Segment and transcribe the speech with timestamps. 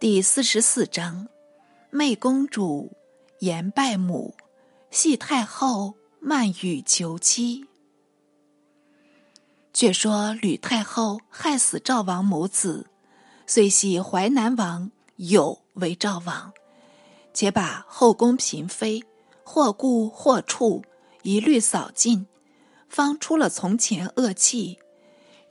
[0.00, 1.26] 第四十四章，
[1.90, 2.92] 媚公主
[3.40, 4.36] 言拜母，
[4.92, 7.66] 系太后慢语求妻。
[9.72, 12.86] 却说吕太后害死赵王母子，
[13.44, 16.52] 遂系淮南王友为赵王，
[17.34, 19.02] 且把后宫嫔妃
[19.42, 20.84] 或故或处
[21.24, 22.28] 一律扫尽，
[22.88, 24.78] 方出了从前恶气。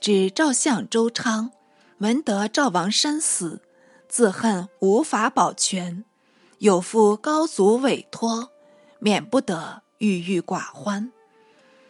[0.00, 1.50] 指赵相周昌
[1.98, 3.60] 闻得赵王身死。
[4.08, 6.02] 自恨无法保全，
[6.58, 8.50] 有负高祖委托，
[8.98, 11.12] 免不得郁郁寡欢。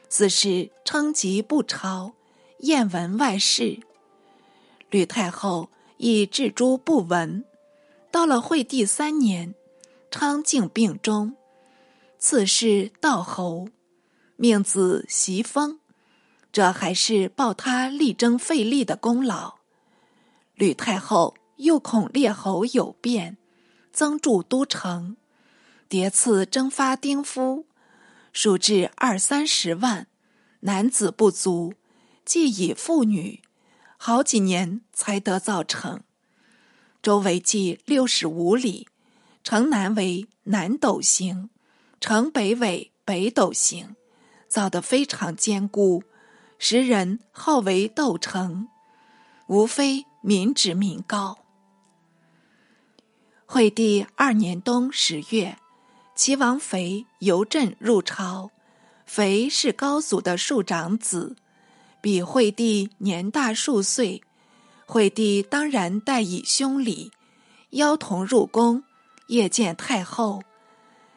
[0.09, 2.15] 此时称疾不朝，
[2.59, 3.79] 厌闻外事。
[4.91, 7.45] 吕太后亦置诸不闻。
[8.11, 9.55] 到了惠帝三年，
[10.11, 11.37] 昌靖病终，
[12.19, 13.69] 赐谥道侯，
[14.37, 15.79] 命子袭封。
[16.51, 19.55] 这还是报他力争费力的功劳。
[20.57, 21.35] 吕太后。
[21.59, 23.37] 又恐列侯有变，
[23.93, 25.17] 增筑都城，
[25.89, 27.67] 迭次征发丁夫，
[28.33, 30.07] 数至二三十万，
[30.61, 31.75] 男子不足，
[32.25, 33.43] 既以妇女，
[33.97, 36.03] 好几年才得造成。
[37.03, 38.87] 周围计六十五里，
[39.43, 41.51] 城南为南斗形，
[42.01, 43.97] 城北为北斗形，
[44.47, 46.05] 造得非常坚固，
[46.59, 48.69] 时人号为斗城，
[49.49, 51.39] 无非民脂民膏。
[53.51, 55.57] 惠帝二年冬十月，
[56.15, 58.51] 齐王肥由镇入朝。
[59.07, 61.35] 肥是高祖的庶长子，
[62.03, 64.23] 比惠帝年大数岁。
[64.85, 67.11] 惠帝当然待以兄礼，
[67.71, 68.85] 邀同入宫，
[69.29, 70.43] 夜见太后。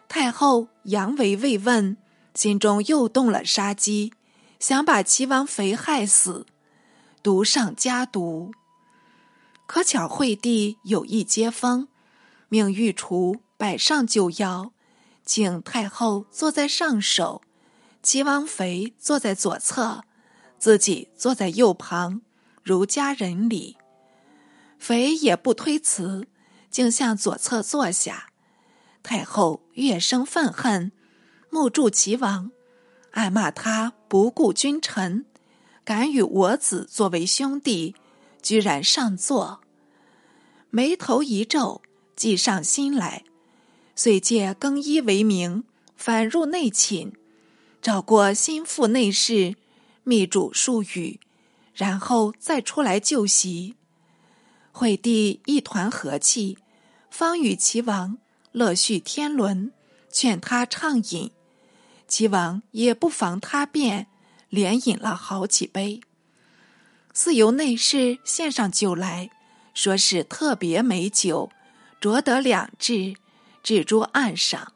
[0.08, 1.98] 太后扬为慰问，
[2.34, 4.14] 心中又动了杀机，
[4.58, 6.46] 想把齐王肥害死，
[7.22, 8.54] 毒上加毒。
[9.68, 11.90] 可巧惠帝有意接风。
[12.53, 14.71] 命御厨摆上酒肴，
[15.25, 17.41] 请太后坐在上首，
[18.03, 20.03] 齐王肥坐在左侧，
[20.57, 22.19] 自己坐在右旁，
[22.61, 23.78] 如家人礼。
[24.78, 26.28] 肥也不推辞，
[26.69, 28.28] 竟向左侧坐下。
[29.01, 30.91] 太后越生愤恨，
[31.50, 32.51] 目助齐王，
[33.11, 35.25] 暗骂他不顾君臣，
[35.85, 37.95] 敢与我子作为兄弟，
[38.41, 39.61] 居然上座，
[40.69, 41.81] 眉头一皱。
[42.22, 43.24] 计上心来，
[43.96, 45.64] 遂借更衣为名，
[45.96, 47.14] 返入内寝，
[47.82, 49.56] 找过心腹内侍，
[50.04, 51.20] 密嘱数语，
[51.74, 53.74] 然后再出来就席。
[54.72, 56.59] 惠帝一团和气，
[57.09, 58.20] 方与齐王
[58.52, 59.72] 乐叙天伦，
[60.12, 61.32] 劝他畅饮。
[62.08, 64.06] 齐王也不妨他辩，
[64.50, 66.02] 连饮了好几杯。
[67.14, 69.32] 似由内侍献上酒来，
[69.74, 71.50] 说是特别美酒。
[72.01, 73.16] 着得两掷，
[73.63, 74.73] 置诸案上。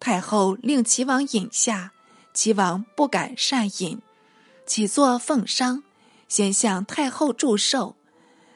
[0.00, 1.92] 太后令齐王饮下，
[2.34, 4.00] 齐王不敢善饮，
[4.66, 5.82] 起坐奉觞，
[6.26, 7.94] 先向太后祝寿。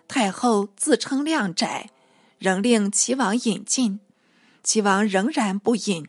[0.08, 1.90] 太后自称量窄，
[2.38, 4.00] 仍令齐王饮尽。
[4.62, 6.06] 齐王仍然不饮，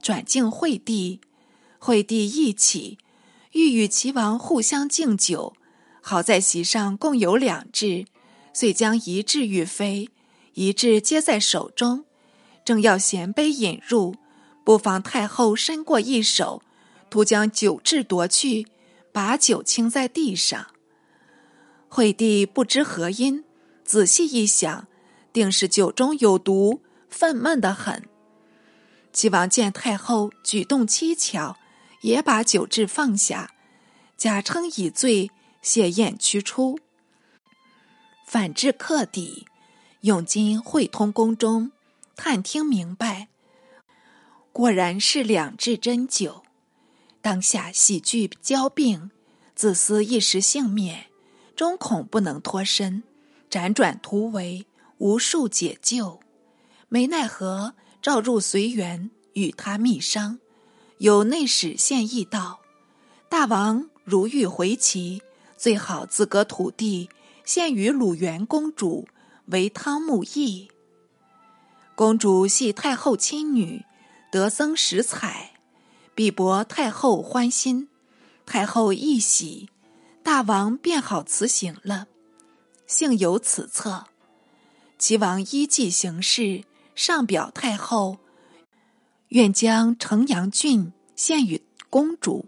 [0.00, 1.20] 转敬惠帝。
[1.78, 2.98] 惠帝亦起，
[3.52, 5.54] 欲与齐王互相敬酒。
[6.00, 8.06] 好在席上共有两掷，
[8.52, 10.08] 遂将一掷与妃。
[10.54, 12.04] 一掷接在手中，
[12.64, 14.14] 正要衔杯饮入，
[14.64, 16.62] 不妨太后伸过一手，
[17.08, 18.66] 突将酒质夺去，
[19.12, 20.66] 把酒倾在地上。
[21.88, 23.44] 惠帝不知何因，
[23.84, 24.86] 仔细一想，
[25.32, 28.02] 定是酒中有毒，愤懑的很。
[29.12, 31.56] 齐王见太后举动蹊跷，
[32.02, 33.50] 也把酒质放下，
[34.16, 35.30] 假称已醉，
[35.60, 36.78] 谢宴驱出，
[38.26, 39.46] 反至客邸。
[40.02, 41.70] 永金会通宫中
[42.16, 43.28] 探听明白，
[44.50, 46.42] 果然是两制真酒。
[47.20, 49.12] 当下喜剧交病，
[49.54, 51.06] 自思一时幸免，
[51.54, 53.04] 终恐不能脱身，
[53.48, 54.66] 辗转突围，
[54.98, 56.18] 无数解救。
[56.88, 60.40] 没奈何，召入随园与他密商。
[60.98, 62.60] 有内史献议道
[63.30, 65.22] ：“大王如欲回齐，
[65.56, 67.08] 最好自割土地，
[67.44, 69.06] 献于鲁元公主。”
[69.46, 70.70] 为汤沐邑，
[71.94, 73.84] 公主系太后亲女，
[74.30, 75.52] 得僧食彩，
[76.14, 77.88] 必博太后欢心。
[78.44, 79.70] 太后一喜，
[80.22, 82.08] 大王便好辞行了。
[82.86, 84.06] 幸有此策，
[84.98, 88.18] 齐王依计行事，上表太后，
[89.28, 92.46] 愿将城阳郡献与公主，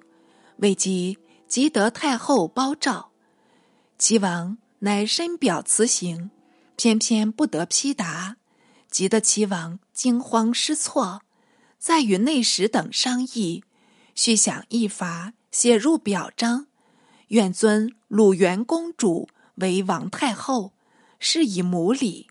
[0.57, 3.11] 未及即得太后褒诏。
[3.97, 6.31] 齐王乃深表辞行。
[6.77, 8.37] 偏偏不得批答，
[8.91, 11.23] 急得齐王惊慌失措，
[11.79, 13.63] 再与内史等商议，
[14.15, 16.67] 续想一法，写入表彰，
[17.29, 20.73] 愿尊鲁元公主为王太后，
[21.19, 22.27] 是以母礼，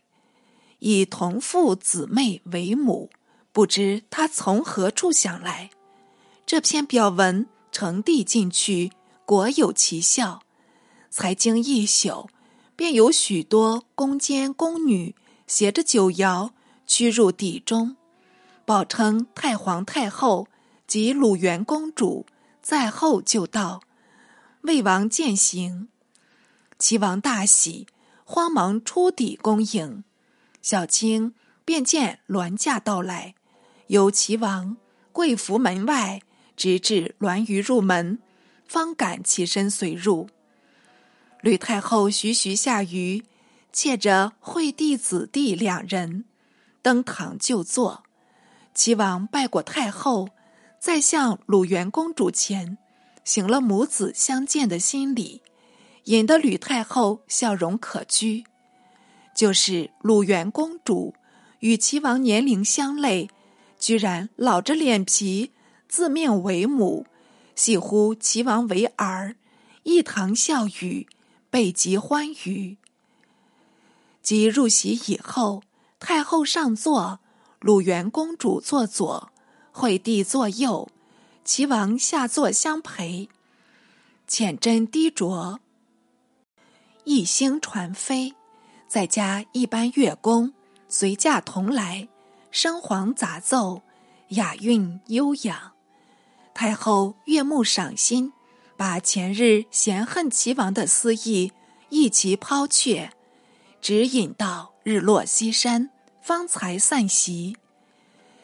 [0.79, 3.09] 以同父姊妹为母。
[3.51, 5.69] 不知他从何处想来，
[6.45, 8.91] 这篇表文呈递进去，
[9.25, 10.41] 果有奇效。
[11.11, 12.27] 才经一宿，
[12.75, 15.15] 便有许多宫监宫女
[15.45, 16.51] 携着酒肴
[16.87, 17.95] 驱入邸中，
[18.65, 20.47] 报称太皇太后
[20.87, 22.25] 及鲁元公主
[22.61, 23.81] 在后就到，
[24.61, 25.87] 魏王见行，
[26.79, 27.87] 齐王大喜，
[28.25, 30.03] 慌忙出邸恭迎。
[30.61, 31.33] 小青
[31.65, 33.35] 便见銮驾到来。
[33.87, 34.77] 由齐王
[35.11, 36.21] 跪伏门外，
[36.55, 38.19] 直至栾舆入门，
[38.65, 40.29] 方敢起身随入。
[41.43, 43.21] 吕太后徐徐下舆，
[43.69, 46.23] 借着惠帝子弟两人
[46.81, 48.05] 登堂就坐。
[48.73, 50.29] 齐王拜过太后，
[50.79, 52.77] 再向鲁元公主前
[53.25, 55.41] 行了母子相见的心礼，
[56.05, 58.45] 引得吕太后笑容可掬。
[59.35, 61.13] 就是鲁元公主
[61.59, 63.29] 与齐王年龄相类。
[63.77, 65.51] 居然老着脸皮，
[65.89, 67.05] 自命为母，
[67.53, 69.35] 喜呼齐王为儿，
[69.83, 71.05] 一堂笑语，
[71.53, 72.77] 备极欢愉。
[74.23, 75.61] 即入席以后，
[75.99, 77.19] 太后上座，
[77.59, 79.31] 鲁元公主坐左，
[79.71, 80.89] 惠帝坐右，
[81.45, 83.29] 齐王下座相陪。
[84.27, 85.59] 浅斟低酌，
[87.03, 88.33] 一星传飞，
[88.87, 90.53] 再加一班乐工
[90.89, 92.07] 随驾同来。
[92.49, 93.83] 声簧杂奏，
[94.29, 95.73] 雅韵悠扬。
[96.55, 98.33] 太后悦目赏心，
[98.85, 101.53] 把前日嫌恨齐王的私意
[101.87, 103.13] 一齐抛却，
[103.79, 105.89] 只引到日落西山，
[106.21, 107.55] 方才散席。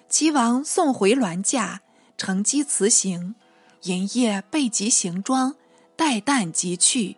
[0.07, 1.81] 齐王送回銮驾，
[2.17, 3.35] 乘机辞行，
[3.81, 5.57] 营夜备极行装，
[5.97, 7.17] 待旦即去，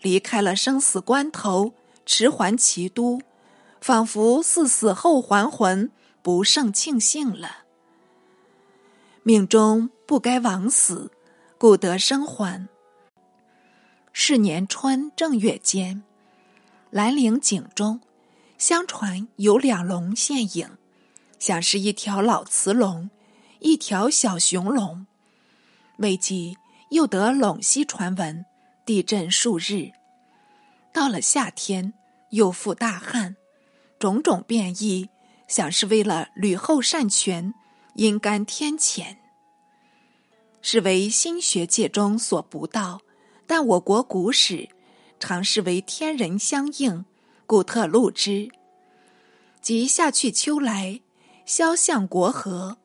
[0.00, 1.74] 离开了生死关头，
[2.06, 3.20] 迟还齐都，
[3.82, 5.90] 仿佛似死后还魂。
[6.22, 7.64] 不胜庆幸了，
[9.22, 11.10] 命中不该枉死，
[11.62, 12.66] 故得生还。
[14.12, 16.02] 是年春正月间，
[16.90, 18.00] 兰陵井中，
[18.58, 20.76] 相传有两龙现影，
[21.38, 23.10] 像是一条老雌龙，
[23.60, 25.06] 一条小雄龙。
[25.98, 26.58] 未几，
[26.90, 28.44] 又得陇西传闻，
[28.84, 29.92] 地震数日。
[30.92, 31.94] 到了夏天，
[32.30, 33.36] 又复大旱，
[34.00, 35.10] 种种变异。
[35.46, 37.54] 想是为了吕后擅权，
[37.94, 39.18] 因干天谴，
[40.62, 43.02] 是为新学界中所不到。
[43.46, 44.70] 但我国古史
[45.20, 47.04] 常视为天人相应，
[47.46, 48.50] 故特录之。
[49.60, 51.00] 即夏去秋来，
[51.44, 52.78] 萧相国和，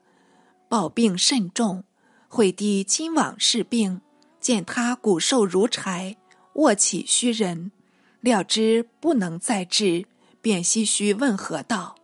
[0.67, 1.85] 暴病甚重。
[2.27, 4.01] 惠帝亲往视病，
[4.41, 6.17] 见他骨瘦如柴，
[6.55, 7.71] 卧起虚人，
[8.19, 10.05] 料知不能再治，
[10.41, 11.95] 便唏嘘问何道。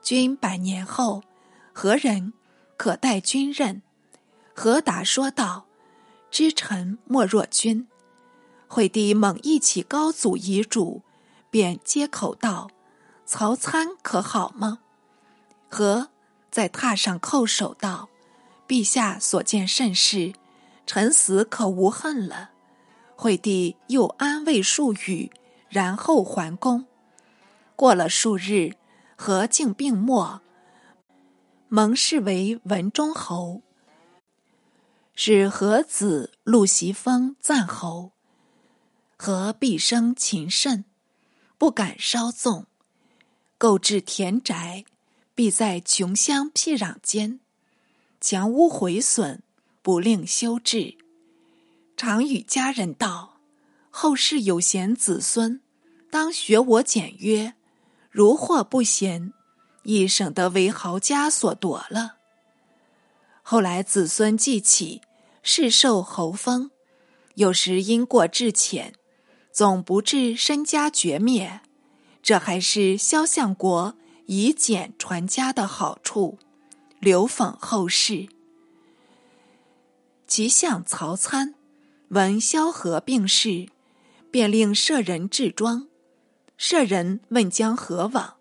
[0.00, 1.24] 君百年后，
[1.72, 2.32] 何人
[2.76, 3.82] 可代君任？
[4.62, 5.64] 何达说道
[6.30, 7.88] ：“知臣莫若君。”
[8.68, 11.00] 惠帝猛忆起高祖遗嘱，
[11.48, 12.68] 便接口道
[13.24, 14.80] ：“曹参可好吗？”
[15.70, 16.10] 何
[16.50, 18.10] 在榻上叩首道
[18.68, 20.34] ：“陛下所见甚是，
[20.84, 22.50] 臣死可无恨了。”
[23.16, 25.30] 惠帝又安慰数语，
[25.70, 26.84] 然后还宫。
[27.74, 28.72] 过了数日。
[29.16, 30.40] 何竟病没，
[31.68, 33.62] 蒙氏为文忠侯，
[35.22, 38.12] 使何子陆袭封赞侯。
[39.18, 40.86] 何毕生勤慎，
[41.58, 42.64] 不敢稍纵，
[43.58, 44.86] 购置田宅，
[45.34, 47.38] 必在穷乡僻壤间，
[48.18, 49.42] 墙屋毁损，
[49.82, 50.96] 不令修治。
[51.98, 53.40] 常与家人道：
[53.90, 55.60] 后世有贤子孙，
[56.10, 57.52] 当学我简约。
[58.10, 59.34] 如或不贤，
[59.82, 62.16] 亦省得为豪家所夺了。
[63.42, 65.02] 后来子孙记起，
[65.42, 66.70] 世受侯封，
[67.34, 68.94] 有时因过至浅，
[69.50, 71.60] 总不至身家绝灭。
[72.22, 76.38] 这还是萧相国以简传家的好处，
[76.98, 78.28] 留讽后世。
[80.26, 81.54] 其相曹参
[82.08, 83.68] 闻萧何病逝，
[84.30, 85.88] 便令舍人治庄。
[86.58, 88.36] 舍人问将何往，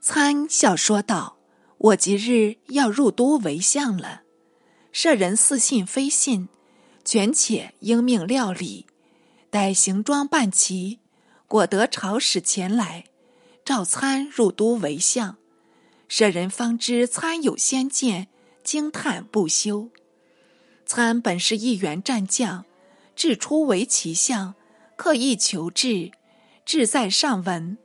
[0.00, 1.36] 参笑说道
[1.76, 4.21] ：“我即日要入都为相了。”
[4.92, 6.48] 舍人似信非信，
[7.04, 8.86] 权且应命料理。
[9.50, 11.00] 待行装办齐，
[11.48, 13.06] 果得朝使前来，
[13.64, 15.36] 召参入都为相，
[16.08, 18.28] 舍人方知参有先见，
[18.62, 19.90] 惊叹不休。
[20.84, 22.66] 参本是一员战将，
[23.16, 24.54] 至初为奇相，
[24.96, 26.12] 刻意求治，
[26.66, 27.78] 志在上文，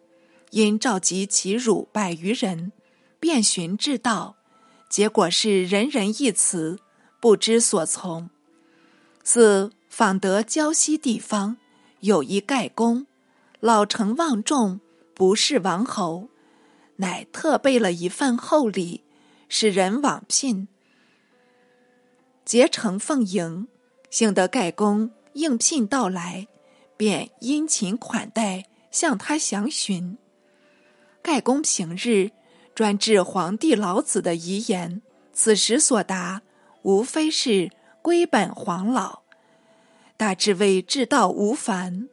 [0.51, 2.73] 因召集其辱百余人，
[3.19, 4.35] 遍寻治道，
[4.89, 6.79] 结果是人人一词，
[7.19, 8.29] 不知所从。
[9.23, 11.57] 四访得胶西地方，
[11.99, 13.07] 有一盖公，
[13.59, 14.79] 老成望重。
[15.13, 16.29] 不是王侯，
[16.97, 19.03] 乃特备了一份厚礼，
[19.49, 20.67] 使人往聘，
[22.45, 23.67] 结成奉迎。
[24.11, 26.47] 幸得盖公应聘到来，
[26.95, 30.19] 便殷勤款待，向他详询。
[31.23, 32.29] 盖公平日
[32.75, 35.01] 专治皇帝老子的遗言，
[35.33, 36.43] 此时所答，
[36.81, 39.21] 无非是归本黄老，
[40.15, 42.09] 大智慧至道无烦，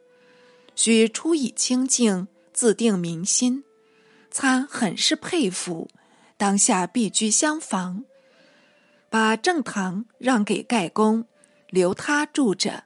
[0.75, 2.29] 须出以清净。
[2.55, 3.65] 自定民心，
[4.31, 5.89] 参很是佩服。
[6.37, 8.05] 当下必居厢房，
[9.11, 11.27] 把正堂让给盖公，
[11.69, 12.85] 留他住着。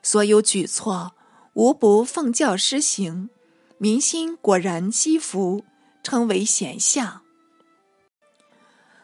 [0.00, 1.16] 所有举措
[1.54, 3.30] 无不奉教施行，
[3.78, 5.64] 民心果然惜福，
[6.04, 7.22] 称为贤相。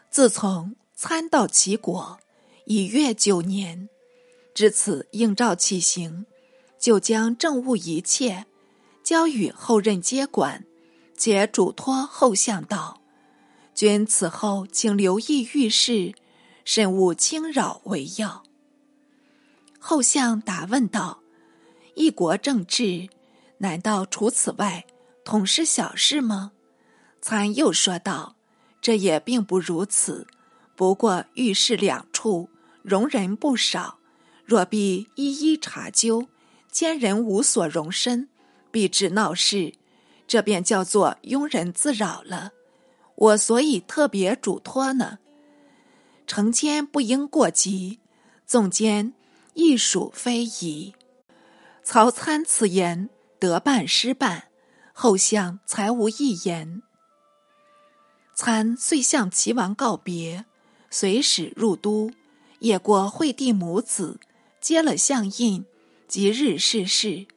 [0.09, 2.19] 自从参到齐国，
[2.65, 3.87] 已越九年，
[4.55, 6.25] 至此应召起行，
[6.79, 8.47] 就将政务一切。
[9.03, 10.65] 交与后任接管，
[11.15, 12.99] 且嘱托后相道
[13.75, 16.15] ：“君此后请留意遇事，
[16.65, 18.43] 慎勿轻扰为要。”
[19.79, 21.21] 后相答问道
[21.93, 23.07] ：“一国政治，
[23.59, 24.83] 难道除此外，
[25.23, 26.53] 统是小事吗？”
[27.21, 28.35] 参又说道
[28.81, 30.27] ：“这也并不如此，
[30.77, 32.49] 不过遇事两处，
[32.83, 33.97] 容人不少，
[34.45, 36.27] 若必一一查究，
[36.71, 38.29] 奸人无所容身。”
[38.69, 39.73] 必致闹事，
[40.27, 42.51] 这便叫做庸人自扰了。
[43.15, 45.17] 我所以特别嘱托呢。
[46.27, 47.99] 成奸不应过急，
[48.45, 49.13] 纵奸
[49.55, 50.93] 亦属非宜。
[51.81, 54.49] 曹参此言得办失办，
[54.93, 56.83] 后相才无一言。
[58.35, 60.45] 参遂向齐王告别，
[60.99, 62.09] 随使入都，
[62.57, 64.19] 也过惠帝母子，
[64.59, 65.63] 接了相印，
[66.07, 67.27] 即日逝世。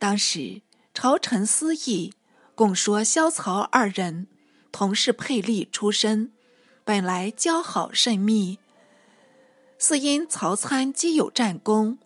[0.00, 0.60] 当时
[0.92, 2.12] 朝臣私议，
[2.56, 4.26] 共说萧曹二人
[4.72, 6.32] 同是沛力出身，
[6.82, 8.58] 本来交好甚密。
[9.78, 11.98] 似因曹参既有战功，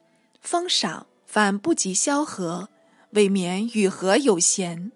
[0.43, 2.69] 封赏反不及萧何，
[3.13, 4.93] 未免与何有嫌。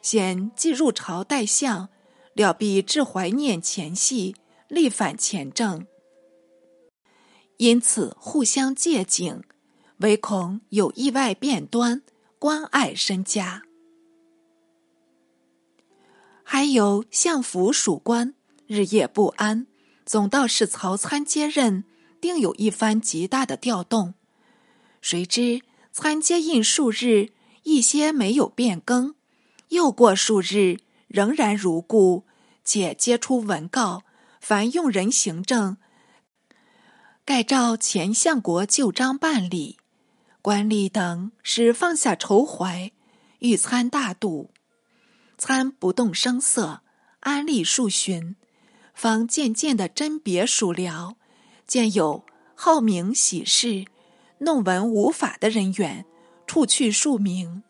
[0.00, 1.88] 嫌既入朝代相，
[2.34, 4.36] 料必致怀念前戏，
[4.70, 5.86] 力反前政，
[7.58, 9.42] 因此互相借景，
[9.98, 12.02] 唯恐有意外变端。
[12.38, 13.64] 关爱身家，
[16.42, 18.34] 还有相府属官
[18.66, 19.66] 日夜不安，
[20.06, 21.84] 总道是曹参接任，
[22.18, 24.14] 定有一番极大的调动。
[25.02, 25.60] 谁知
[25.92, 27.28] 参接印数日，
[27.64, 29.14] 一些没有变更；
[29.68, 32.24] 又过数日，仍然如故，
[32.64, 34.02] 且接出文告，
[34.40, 35.76] 凡用人行政，
[37.26, 39.76] 盖照前相国旧章办理。
[40.42, 42.90] 官吏等使放下愁怀，
[43.40, 44.50] 欲参大度。
[45.36, 46.80] 参不动声色，
[47.20, 48.34] 安立数旬，
[48.94, 51.16] 方渐渐的甄别属僚，
[51.66, 53.84] 见有好名喜事、
[54.38, 56.06] 弄文无法的人员，
[56.46, 57.62] 处去数名，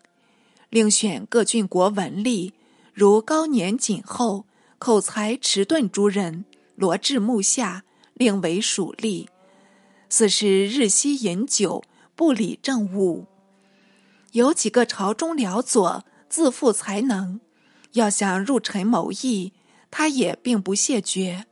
[0.68, 2.52] 另选各郡国文吏，
[2.94, 4.46] 如高年谨厚、
[4.78, 6.44] 口才迟钝诸人，
[6.80, 7.84] 罗至幕下，
[8.14, 9.28] 令为属吏。
[10.08, 11.84] 似是日夕饮酒。
[12.16, 13.24] 不理政务，
[14.32, 17.40] 有几个朝中僚佐自负才能，
[17.92, 19.54] 要想入臣谋议，
[19.90, 21.46] 他也并不谢绝。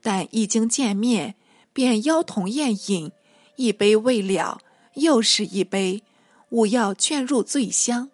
[0.00, 1.34] 但一经见面，
[1.74, 3.12] 便邀同宴饮，
[3.56, 4.62] 一杯未了，
[4.94, 6.02] 又是一杯，
[6.48, 8.08] 务要劝入醉乡。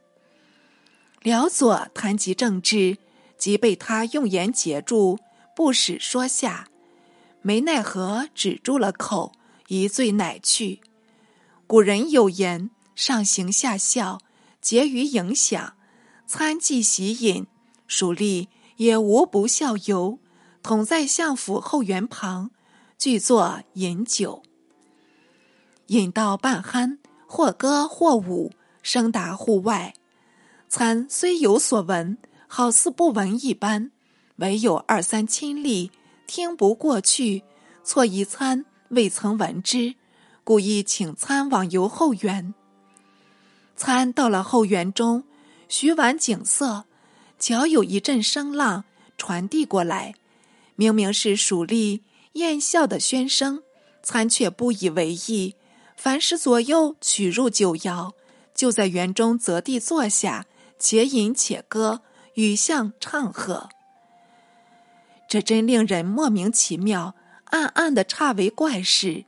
[1.22, 2.98] 辽佐谈及政治，
[3.38, 5.20] 即被他用言截住，
[5.60, 6.68] 不使说下，
[7.42, 9.32] 没奈何，止住了口，
[9.68, 10.80] 一醉乃去。
[11.66, 14.22] 古人有言：“上行下效，
[14.62, 15.74] 结于影响。”
[16.26, 17.46] 参计喜饮，
[17.86, 20.18] 蜀吏也无不效尤。
[20.62, 22.50] 统在相府后园旁，
[22.96, 24.42] 俱作饮酒。
[25.88, 28.52] 饮到半酣，或歌或舞，
[28.82, 29.92] 声达户外。
[30.70, 33.90] 参虽有所闻，好似不闻一般，
[34.40, 35.90] 唯有二三亲吏
[36.26, 37.44] 听不过去，
[37.84, 39.94] 错一参未曾闻之。
[40.44, 42.54] 故意请参往游后园。
[43.76, 45.24] 参到了后园中，
[45.68, 46.84] 徐完景色，
[47.38, 48.84] 巧有一阵声浪
[49.18, 50.14] 传递过来，
[50.74, 52.00] 明明是蜀吏
[52.32, 53.62] 宴笑的喧声，
[54.02, 55.54] 参却不以为意，
[55.96, 58.12] 凡是左右取入酒肴，
[58.54, 60.46] 就在园中择地坐下，
[60.78, 62.00] 且饮且歌，
[62.34, 63.68] 与相唱和。
[65.30, 69.24] 这真令人莫名其妙，暗暗的诧为怪事。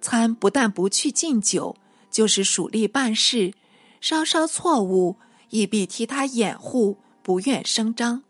[0.00, 1.76] 参不但不去敬酒，
[2.10, 3.52] 就是属吏办事，
[4.00, 5.16] 稍稍错误，
[5.50, 8.22] 亦必替他掩护，不愿声张。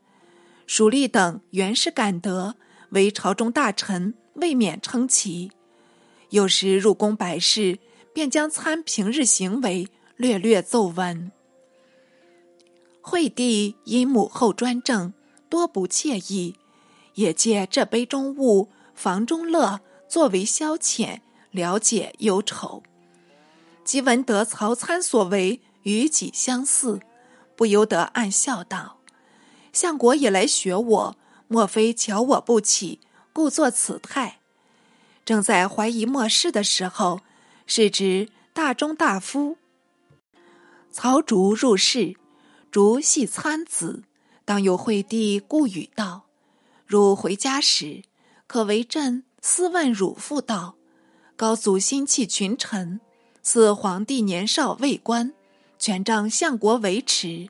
[0.67, 2.57] 蜀吏等原是感得，
[2.91, 5.53] 为朝中大臣，未免称奇。
[6.31, 7.79] 有时入宫百事，
[8.13, 11.31] 便将参平日行为略略奏闻。
[13.01, 15.13] 惠帝因母后专政，
[15.49, 16.57] 多不惬意。
[17.15, 22.83] 也借这杯中物、房中乐作为消遣，了解忧愁。
[23.85, 27.01] 即闻得曹参所为与己相似，
[27.55, 28.99] 不由得暗笑道
[29.73, 31.17] ：“相国也来学我，
[31.49, 33.01] 莫非瞧我不起，
[33.33, 34.41] 故作此态？”
[35.25, 37.21] 正在怀疑末世的时候，
[37.67, 39.57] 是指大中大夫
[40.91, 42.15] 曹竹入室，
[42.71, 44.05] 竹系参子，
[44.45, 46.24] 当有惠帝故语道。
[46.87, 48.03] 汝回家时，
[48.47, 50.77] 可为朕私问汝父道：
[51.35, 53.01] 高祖心弃群臣，
[53.43, 55.33] 赐皇帝年少未官，
[55.79, 57.49] 权杖相国维持。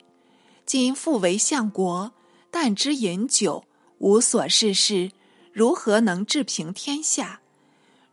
[0.64, 2.12] 今复为相国，
[2.50, 3.64] 但知饮酒，
[3.98, 5.10] 无所事事，
[5.52, 7.40] 如何能治平天下？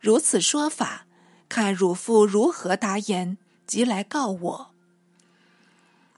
[0.00, 1.06] 如此说法，
[1.48, 4.70] 看汝父如何答言，即来告我。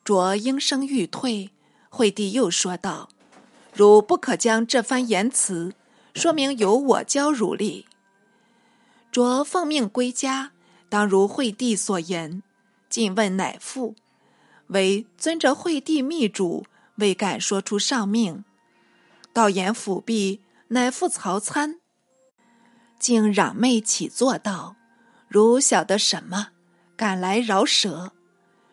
[0.02, 1.50] 卓应声欲退，
[1.90, 3.11] 惠帝又说道。
[3.75, 5.75] 汝不可将这番言辞
[6.14, 7.87] 说明由我教汝力。
[9.11, 10.52] 着奉命归家，
[10.88, 12.43] 当如惠帝所言，
[12.88, 13.97] 尽问乃父，
[14.69, 16.66] 唯遵着惠帝密嘱，
[16.97, 18.45] 未敢说出上命。
[19.33, 21.81] 到言府毕，乃父曹参，
[23.01, 24.77] 竟嚷媚起坐道
[25.27, 26.51] ：“汝晓得什么？
[26.96, 28.12] 敢来饶舌！”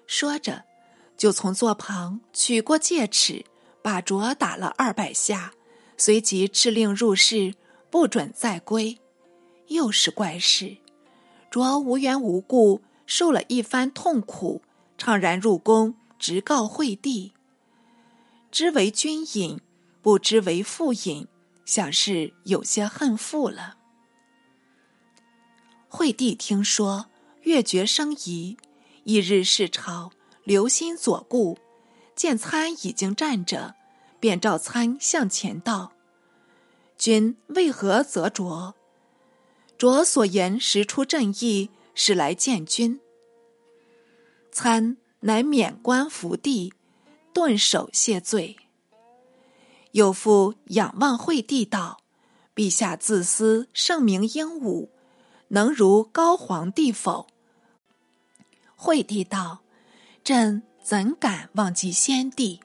[0.05, 0.65] 说着，
[1.17, 3.45] 就从座旁取过戒尺。
[3.81, 5.53] 把卓打了二百下，
[5.97, 7.55] 随即敕令入室，
[7.89, 8.99] 不准再归。
[9.67, 10.77] 又是怪事，
[11.49, 14.61] 卓无缘无故受了一番痛苦，
[14.97, 17.33] 怅然入宫，直告惠帝。
[18.51, 19.59] 知为君隐，
[20.01, 21.27] 不知为父隐，
[21.63, 23.77] 想是有些恨父了。
[25.87, 27.07] 惠帝听说，
[27.43, 28.57] 越觉生疑。
[29.03, 30.11] 一日视朝，
[30.43, 31.57] 留心左顾。
[32.21, 33.73] 见参已经站着，
[34.19, 35.93] 便召参向前道
[36.95, 38.75] ：“君为何则卓？
[39.75, 43.01] 卓所言实出正义，是来见君。”
[44.53, 46.71] 参乃免官伏地，
[47.33, 48.55] 顿首谢罪。
[49.93, 52.01] 有父仰望惠帝道
[52.53, 54.91] ：“陛下自私，圣明英武，
[55.47, 57.25] 能如高皇帝否？”
[58.77, 59.63] 惠帝道
[60.23, 62.59] ：“朕。”怎敢忘记先帝？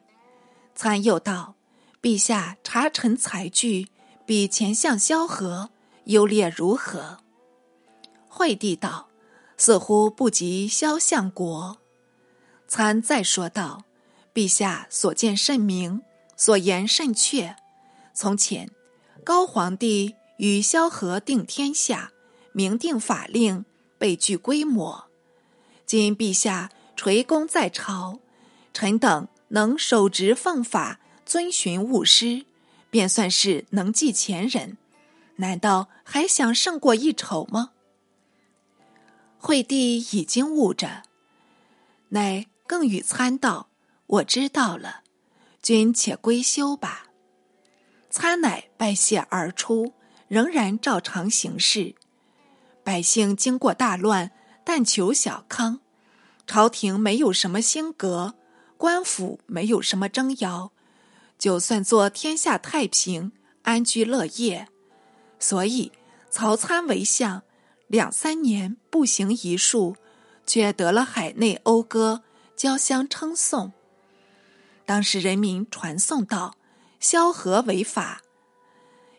[0.75, 1.55] 参又道
[2.01, 3.89] ：“陛下察臣才具，
[4.25, 5.71] 比前相萧何
[6.05, 7.19] 优劣如何？”
[8.27, 9.09] 惠帝道
[9.57, 11.79] ：“似乎不及萧相国。”
[12.67, 13.85] 参再说道
[14.35, 16.03] ：“陛下所见甚明，
[16.37, 17.55] 所言甚确。
[18.15, 18.71] 从前
[19.25, 22.13] 高皇帝与萧何定天下，
[22.53, 23.65] 明定法令，
[23.99, 25.05] 备具规模。
[25.85, 28.19] 今陛下。”垂功在朝，
[28.73, 32.47] 臣等能守职奉法，遵循务师，
[32.91, 34.79] 便算是能继前人。
[35.37, 37.73] 难道还想胜过一筹吗？
[39.39, 41.03] 惠帝已经悟着，
[42.09, 43.69] 乃更与参道
[44.07, 45.03] ：“我知道了，
[45.63, 47.09] 君且归休吧。”
[48.09, 49.93] 参乃拜谢而出，
[50.27, 51.95] 仍然照常行事。
[52.83, 54.33] 百姓经过大乱，
[54.65, 55.81] 但求小康。
[56.47, 58.35] 朝廷没有什么兴革，
[58.77, 60.73] 官府没有什么征摇，
[61.39, 63.33] 就算做天下太平，
[63.63, 64.69] 安居乐业。
[65.39, 65.93] 所以
[66.31, 67.43] 曹参为相，
[67.89, 69.97] 两三年不行一术，
[70.47, 72.23] 却得了海内讴歌，
[72.55, 73.73] 交相称颂。
[74.85, 76.55] 当时人民传颂道
[77.01, 78.23] ：“萧何为法，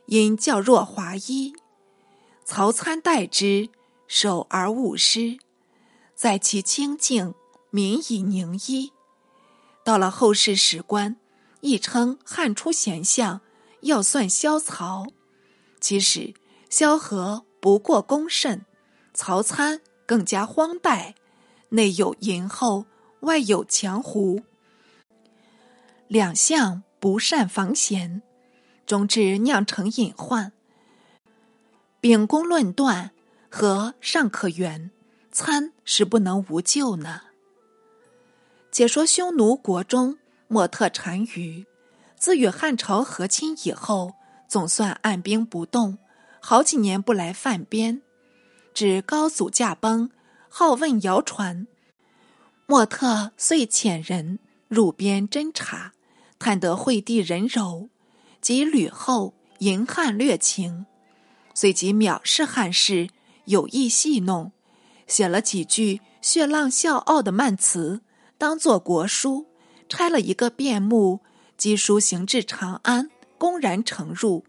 [0.06, 1.54] 因较弱华衣，
[2.46, 3.70] 曹参代之，
[4.08, 5.38] 守而勿失。”
[6.18, 7.36] 在其清静，
[7.70, 8.92] 民以宁一。
[9.84, 11.16] 到了后世史官，
[11.62, 13.40] 亦称汉初贤相，
[13.82, 15.06] 要算萧曹。
[15.80, 16.34] 其实
[16.72, 18.66] 萧何不过恭慎，
[19.14, 21.14] 曹参更加荒诞，
[21.70, 22.88] 内有淫后，
[23.20, 24.42] 外有强胡。
[26.08, 28.24] 两相不善防贤，
[28.88, 30.52] 终至酿成隐患。
[32.02, 33.12] 秉公论断，
[33.52, 34.90] 何尚可原？
[35.40, 37.22] 参是不能无救呢？
[38.72, 41.68] 解说匈奴国中莫特单于，
[42.18, 44.16] 自与汉朝和亲以后，
[44.48, 46.00] 总算按兵不动，
[46.40, 48.02] 好几年不来犯边。
[48.74, 50.10] 指高祖驾崩，
[50.50, 51.68] 好问谣传，
[52.66, 55.94] 莫特遂遣人入边侦查，
[56.40, 57.92] 探得惠帝人柔
[58.42, 60.88] 及吕后迎汉略情，
[61.54, 63.10] 随即藐视汉室，
[63.46, 64.52] 有意戏弄，
[65.08, 68.02] 写了几句血浪笑傲的慢词，
[68.38, 69.48] 当作国书，
[69.90, 71.22] 拆了一个便目，
[71.58, 74.46] 寄书行至长安，公然呈入。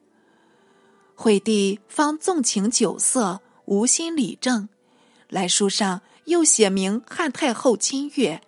[1.15, 3.41] 惠帝方纵情酒色。
[3.71, 4.71] 无心理政，
[5.29, 8.41] 来书上又写明汉太后亲阅，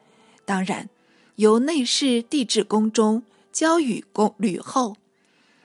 [0.47, 0.89] 当然
[1.35, 4.97] 由内侍递至宫中交与公吕后，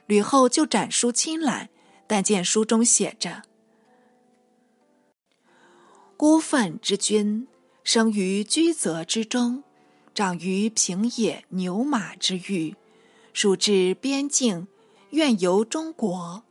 [0.08, 1.70] 吕后就展书亲览，
[2.06, 3.44] 但见书中写着
[6.18, 7.46] ：“孤愤之君，
[7.84, 9.66] 生于居泽之中，
[10.14, 12.74] 长于平野牛马之域，
[13.34, 14.66] 属至边境，
[15.10, 16.44] 愿游中国，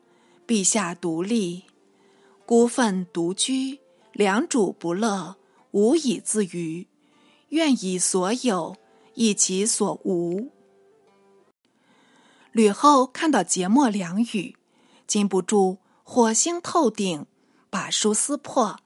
[0.46, 1.64] 陛下独立。”
[2.44, 3.80] 孤愤独居，
[4.12, 5.36] 良主不乐，
[5.70, 6.86] 无以自娱，
[7.48, 8.76] 愿以所有，
[9.14, 10.52] 以其所无。
[12.52, 14.56] 吕后看到节末两语，
[15.06, 17.24] 禁不住火星透顶，
[17.70, 18.78] 把书撕破，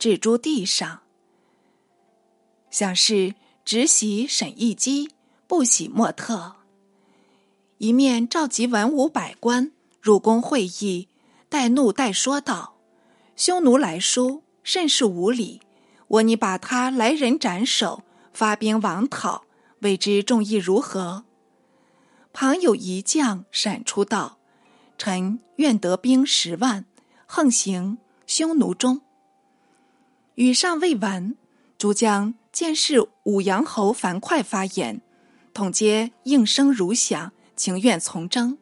[0.00, 1.00] 置诸地上。
[2.70, 3.34] 想是
[3.66, 5.10] 直喜沈亦基，
[5.46, 6.56] 不喜莫特。
[7.76, 11.08] 一面召集文武百官入宫会议，
[11.50, 12.78] 带怒带说道。
[13.36, 15.60] 匈奴来书甚是无礼，
[16.08, 19.44] 我拟把他来人斩首，发兵王讨，
[19.80, 21.24] 未知众议如何？
[22.32, 24.38] 旁有一将闪出道
[24.96, 26.86] ：“臣愿得兵十万，
[27.26, 29.02] 横行匈奴中。”
[30.36, 31.34] 语尚未完，
[31.76, 35.00] 诸将见是武阳侯樊哙发言，
[35.52, 38.58] 统皆应声如响，情愿从征。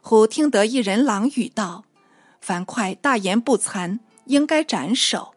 [0.00, 1.84] 忽听得一人朗语道。
[2.40, 5.34] 樊哙大言不惭，应该斩首。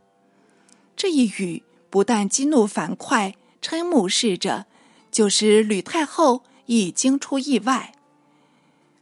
[0.95, 4.67] 这一语不但激怒樊哙，瞠目视着，
[5.12, 7.93] 就是吕太后已惊出意外。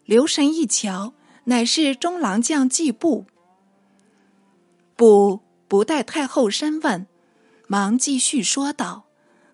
[0.06, 3.26] 留神一瞧，乃是中郎将季布。
[4.95, 7.07] 不不待太后深问，
[7.65, 9.05] 忙继续说道：“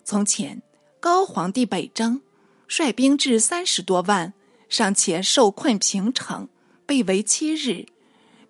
[0.02, 0.62] 从前
[0.98, 2.22] 高皇帝北征，
[2.66, 4.34] 率兵至三十多万，
[4.68, 6.48] 尚且受困平城，
[6.84, 7.86] 被围七日。”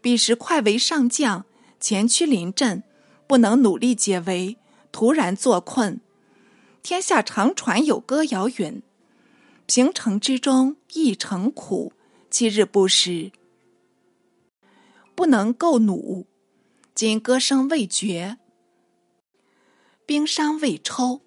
[0.00, 1.44] 彼时快为上将，
[1.78, 2.84] 前驱临阵，
[3.26, 4.56] 不能努力解围，
[4.90, 6.00] 突然坐困。
[6.82, 8.82] 天下常传有歌谣云
[9.68, 11.92] ：“平城之中一城苦，
[12.30, 13.30] 七日不食，
[15.14, 16.24] 不能够弩。
[16.98, 18.38] 今歌声未绝，
[20.04, 21.20] 兵伤未抽，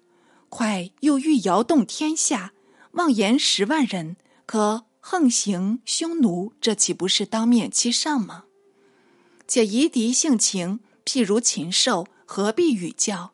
[0.50, 2.52] 快又欲摇动天下，
[2.90, 8.44] 妄言十万人可横行匈奴，这岂不是当面欺上吗？”
[9.48, 13.30] 且夷狄性情，譬如禽兽，何必与教？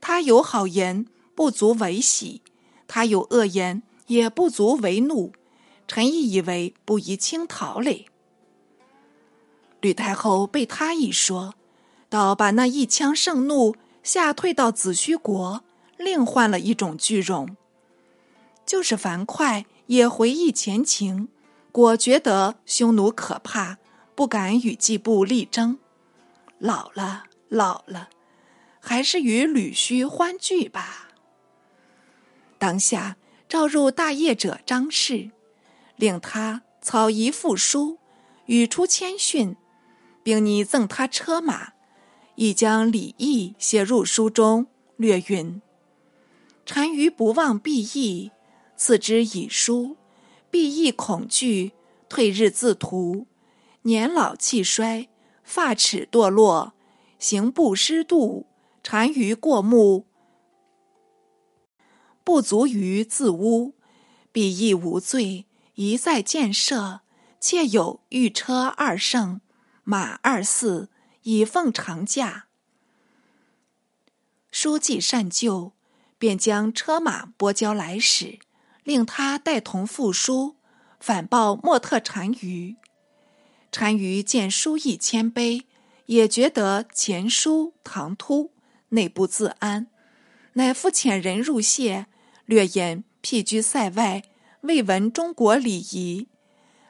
[0.00, 2.42] 他有好言，不足为喜；
[2.86, 5.32] 他有恶言，也不足为怒。
[5.88, 8.06] 臣亦以为不宜轻讨嘞。
[9.80, 11.56] 吕太后被他一说，
[12.14, 13.74] 倒把那一腔盛怒
[14.04, 15.64] 吓退到子虚国，
[15.96, 17.56] 另换了一种句容。
[18.64, 21.26] 就是樊哙也回忆前情，
[21.72, 23.78] 果觉得匈奴可怕。
[24.14, 25.80] 不敢与季布力争，
[26.60, 28.10] 老了老了，
[28.78, 31.08] 还是与吕须欢聚吧。
[32.58, 33.16] 当下
[33.48, 35.32] 召入大业者张氏，
[35.96, 37.98] 令他草一副书，
[38.46, 39.56] 语出谦逊，
[40.22, 41.72] 并拟赠他车马，
[42.36, 44.66] 亦将礼义写入书中，
[44.96, 45.62] 略云
[46.66, 48.32] ：“单于不忘毕义，
[48.76, 49.96] 赐之以书，
[50.50, 51.72] 毕义恐惧，
[52.08, 53.26] 退日自图。”
[53.86, 55.08] 年老气衰，
[55.42, 56.72] 发齿堕落，
[57.18, 58.46] 行不失度，
[58.82, 60.06] 单于过目，
[62.24, 63.74] 不足于自污，
[64.32, 65.44] 必亦无罪，
[65.74, 67.00] 一再建设，
[67.38, 69.42] 妾有御车二乘，
[69.82, 70.88] 马二驷，
[71.24, 72.46] 以奉长假。
[74.50, 75.72] 书记善就，
[76.18, 78.38] 便将车马拨交来使，
[78.84, 80.56] 令他带同附书，
[81.00, 82.76] 反报莫特单于。
[83.70, 85.64] 单于见书意谦卑，
[86.06, 88.52] 也觉得前书唐突，
[88.90, 89.88] 内不自安，
[90.52, 92.06] 乃复遣人入谢，
[92.44, 94.22] 略言僻居塞外，
[94.60, 96.28] 未闻中国礼仪，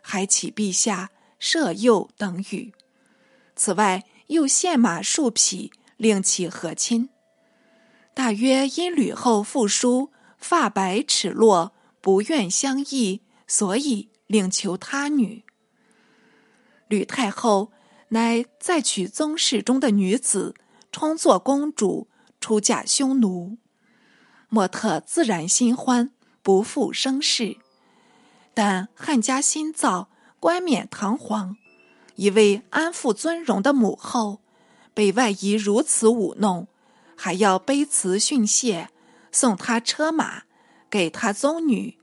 [0.02, 2.74] 还启陛下赦宥等语。
[3.56, 7.10] 此外，又献马数匹，令其和亲。
[8.14, 15.44] 大约因吕后复书发白齿落，不愿相议，所以另求他女。
[16.88, 17.72] 吕太后
[18.08, 20.54] 乃再娶宗室中的女子，
[20.92, 22.08] 充作公主，
[22.40, 23.58] 出嫁匈奴。
[24.48, 27.56] 莫特自然心欢，不负生事。
[28.52, 30.08] 但汉家新造，
[30.38, 31.56] 冠冕堂皇，
[32.16, 34.40] 一位安富尊荣的母后，
[34.92, 36.68] 被外夷如此舞弄，
[37.16, 38.88] 还要卑辞训谢，
[39.32, 40.44] 送他车马，
[40.88, 41.98] 给他宗女，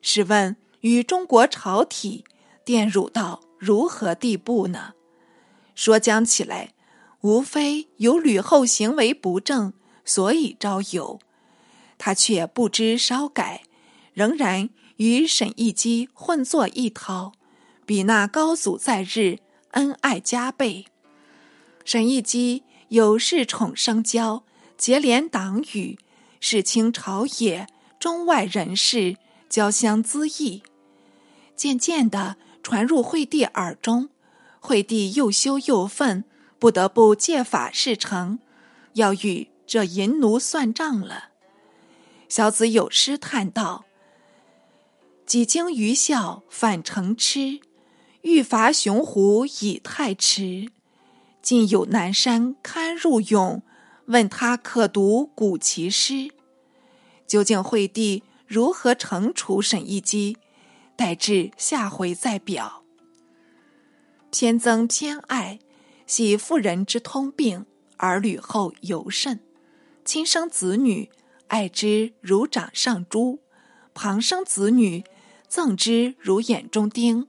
[0.00, 2.24] 试问与中国朝体
[2.64, 4.94] 玷辱到如何地步呢？
[5.74, 6.72] 说讲起来，
[7.22, 9.72] 无非有吕后行为不正，
[10.04, 11.18] 所以招有。
[11.98, 13.62] 他却不知稍改，
[14.12, 17.32] 仍然与沈亦基混作一套，
[17.84, 19.38] 比那高祖在日
[19.76, 20.86] 恩爱加倍。
[21.84, 24.42] 沈亦基有恃宠生骄，
[24.76, 25.98] 结连党羽，
[26.40, 27.66] 世清朝野，
[28.00, 29.16] 中外人士
[29.48, 30.62] 交相恣意。
[31.54, 34.08] 渐渐的传入惠帝耳中，
[34.60, 36.24] 惠帝又羞又愤，
[36.58, 38.38] 不得不借法事成，
[38.94, 41.30] 要与这淫奴算账了。
[42.28, 43.84] 小子有诗叹道
[45.24, 47.60] ：“几经愚孝反成痴，
[48.26, 50.72] 欲伐雄狐已太迟。
[51.40, 53.62] 今有南山堪入勇，
[54.06, 56.32] 问他可读古奇诗？
[57.24, 60.36] 究竟惠帝如何惩处沈一基？
[60.96, 62.82] 待至下回再表。
[64.32, 65.60] 偏增偏爱，
[66.04, 67.64] 系妇人之通病，
[67.96, 69.38] 而吕后尤甚。
[70.04, 71.08] 亲生子女。”
[71.46, 73.38] 爱之如掌上珠，
[73.94, 75.04] 旁生子女
[75.46, 77.28] 赠之如眼中钉。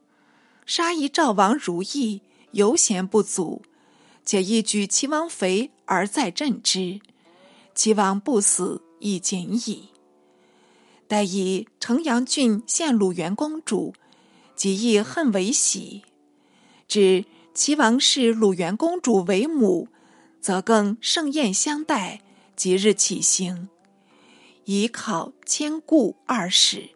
[0.67, 2.19] 杀一赵王如意，
[2.51, 3.62] 犹嫌不足，
[4.25, 6.99] 且一举齐王肥而再振之。
[7.73, 9.88] 齐王不死亦简矣。
[11.08, 13.93] 待以城阳郡献鲁元公主，
[14.58, 16.03] 即亦恨为喜。
[16.86, 19.88] 指齐王视鲁元公主为母，
[20.41, 22.19] 则更盛宴相待，
[22.58, 23.69] 即日起行。
[24.65, 26.89] 以考千顾二史，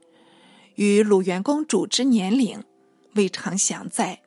[0.76, 2.62] 与鲁元公主之年龄
[3.14, 4.22] 未尝详在。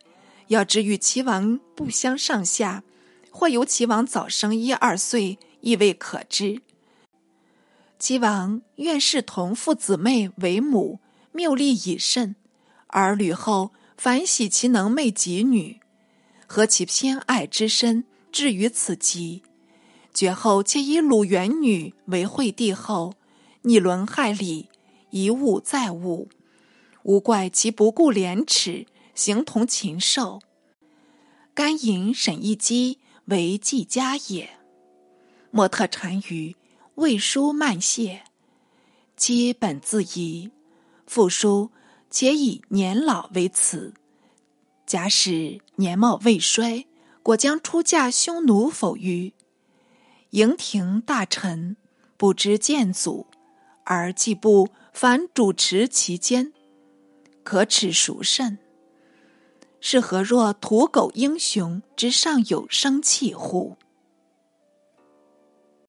[0.49, 2.83] 要知与齐王不相上下，
[3.31, 6.61] 或由齐王早生一二岁，亦未可知。
[7.99, 11.01] 齐王愿视同父姊妹为母，
[11.33, 12.37] 谬立已甚，
[12.89, 15.81] 而吕后反喜其能媚己女，
[16.47, 19.43] 何其偏爱之深，至于此极？
[20.13, 23.15] 绝后且以鲁元女为惠帝后。
[23.67, 24.69] 逆伦害礼，
[25.09, 26.29] 一误再误，
[27.05, 30.41] 无怪其不顾廉耻，形同禽兽。
[31.55, 34.51] 甘引沈一基为季家也。
[35.51, 36.57] 莫特单于
[36.97, 38.25] 魏书慢谢，
[39.17, 40.51] 基本自疑。
[41.07, 41.71] 复书
[42.11, 43.93] 且以年老为辞。
[44.87, 46.87] 假使年貌未衰，
[47.23, 49.35] 果将出嫁匈奴否于？
[50.31, 51.77] 营庭大臣
[52.17, 53.27] 不知见祖。
[53.85, 56.55] 而季布凡主持其间，
[57.45, 58.59] 可耻孰甚？
[59.81, 63.77] 是何若土狗英雄之上有生气乎？